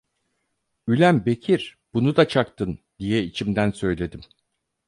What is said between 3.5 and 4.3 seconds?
söyledim.